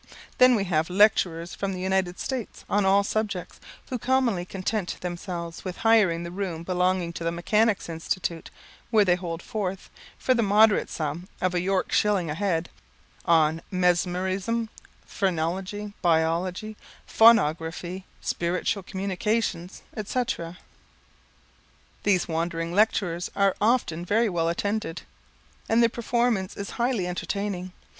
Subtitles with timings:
[0.39, 3.59] Then we have lecturers from the United States on all subjects,
[3.91, 8.49] who commonly content themselves with hiring the room belonging to the Mechanics' Institute,
[8.89, 12.67] where they hold forth, for the moderate sum of a York shilling a head,
[13.25, 14.69] on mesmerism,
[15.05, 16.75] phrenology, biology,
[17.05, 20.57] phonography, spiritual communications, etc.
[22.01, 25.03] These wandering lectures are often very well attended,
[25.69, 27.71] and their performance is highly entertaining.